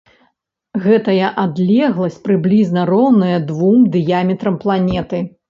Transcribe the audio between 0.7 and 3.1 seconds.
Гэтая адлегласць прыблізна